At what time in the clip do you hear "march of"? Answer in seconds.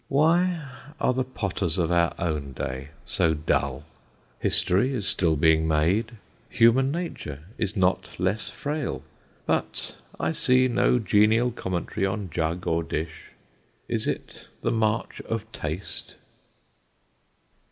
14.71-15.45